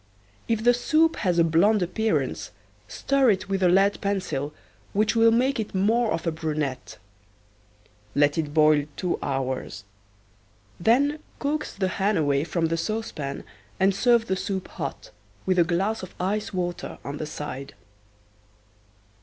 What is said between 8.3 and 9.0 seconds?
it boil